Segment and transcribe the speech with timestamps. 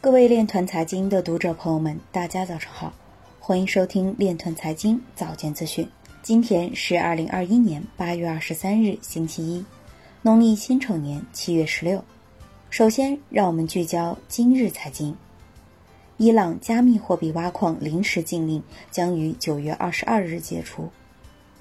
[0.00, 2.92] 各位链团财经的读者朋友们，大家早上好，
[3.40, 5.86] 欢迎收听链团财经早间资讯。
[6.22, 9.64] 今天是二零二一年八月二十三日，星期一，
[10.22, 12.02] 农历辛丑年七月十六。
[12.70, 15.16] 首先，让我们聚焦今日财经。
[16.16, 18.62] 伊朗加密货币挖矿临时禁令
[18.92, 20.88] 将于九月二十二日解除。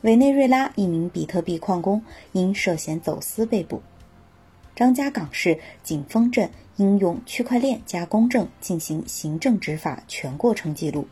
[0.00, 2.02] 委内瑞拉一名比特币矿工
[2.32, 3.82] 因涉嫌走私被捕。
[4.74, 11.06] 张家港市景丰镇应用区块链加公证进行行政执法全过程记录。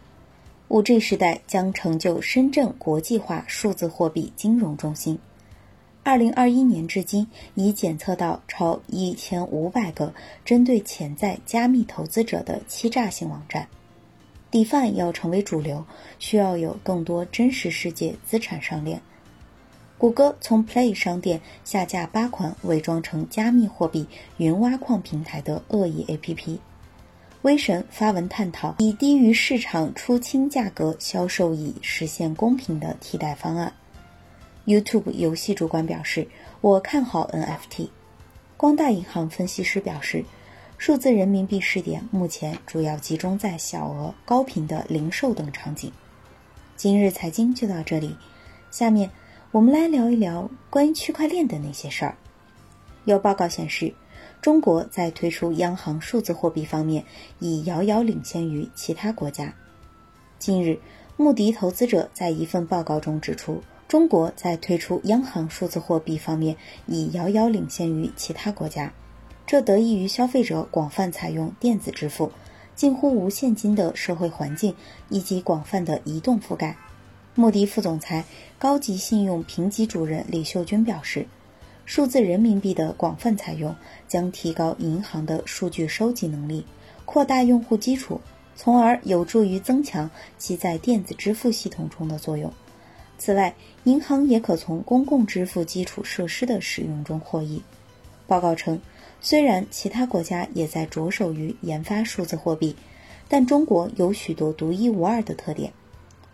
[0.69, 5.19] 五 G 时代将成就深圳国际化数字货币金融中心。
[6.03, 10.15] 二零二一年至今，已检测到超一千五百个
[10.45, 13.69] 针对潜在加密投资者的欺诈性网站。
[14.51, 15.85] DeFi 要成为主流，
[16.19, 19.03] 需要有更多真实世界资产上链。
[20.01, 24.07] 谷歌从 Play 商店下架八款伪装成加密货币
[24.39, 26.59] 云挖矿平台的恶意 APP。
[27.43, 33.71] 威神发文探讨以低于市场出清价格销售，以实现公平的替代方案。
[34.65, 36.27] YouTube 游戏主管表示
[36.63, 37.91] ：“我看好 NFT。”
[38.57, 40.25] 光大银行分析师表示。
[40.79, 45.93] 数字人民币试点目前主要集中在小额、高频的零售等场景。
[46.75, 48.17] 今日财经就到这里，
[48.71, 49.11] 下面
[49.53, 52.17] 我们来聊一聊关于区块链的那些事儿。
[53.05, 53.95] 有报告显示，
[54.41, 57.05] 中国在推出央行数字货币方面
[57.41, 59.53] 已遥遥领先于其他国家。
[60.39, 60.79] 近日，
[61.17, 66.57] 穆迪投资者在一份报告中指出，中国在推出央行数字货币方面
[66.87, 68.93] 已遥遥领先于其他国家。
[69.49, 72.31] 这得益于消费者广泛采用电子支付、
[72.77, 74.77] 近乎无现金的社会环境
[75.09, 76.77] 以及广泛的移动覆盖。
[77.41, 78.23] 穆迪副总裁、
[78.59, 81.27] 高级信用评级主任李秀军表示，
[81.87, 83.75] 数字人民币的广泛采用
[84.07, 86.67] 将提高银行的数据收集能力，
[87.07, 88.21] 扩大用户基础，
[88.55, 92.53] 从而有助于增强其在电子支付系统中的作用。
[93.17, 93.55] 此外，
[93.85, 97.63] 银行也可从公共支付基础设施的使用中获益。
[98.27, 98.79] 报告称。
[99.23, 102.77] 虽然其他国家也在着手于研发数字货币，
[103.29, 105.71] 但中国有许多独一无二的特点，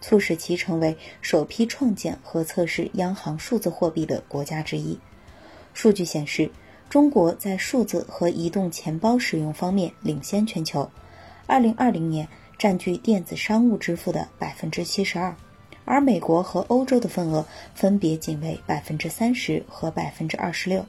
[0.00, 4.98] 促使其成为首批创建和测试央行数字货币的国家之一。
[5.74, 6.50] 数据显示，
[6.88, 10.88] 中国在数字和移动钱包使用方面领先全球。
[11.46, 12.26] 二零二零年
[12.58, 15.36] 占据电子商务支付的百分之七十二，
[15.84, 20.84] 而美国和欧洲的份额分别仅为百分之三十和百分之二十六。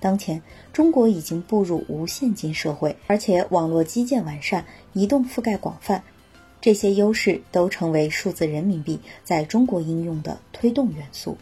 [0.00, 6.02] 当前，中国已经步入无现金社会，而且网络基建完善，移动覆盖广泛，
[6.64, 11.36] 这些优势都成为数字人民币在中国应用的推动元素。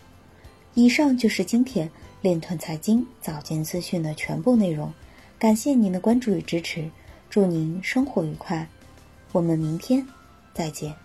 [0.75, 1.89] 以上就是今天
[2.23, 4.93] 链团财经早间资讯的全部内容，
[5.39, 6.91] 感谢您的关注与支持，
[7.31, 8.69] 祝您生活愉快，
[9.31, 10.05] 我们明天
[10.53, 11.02] 再见。